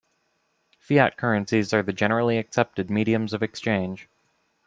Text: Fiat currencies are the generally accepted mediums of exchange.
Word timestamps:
Fiat 0.79 1.15
currencies 1.15 1.75
are 1.75 1.83
the 1.83 1.93
generally 1.93 2.39
accepted 2.39 2.89
mediums 2.89 3.33
of 3.35 3.43
exchange. 3.43 4.09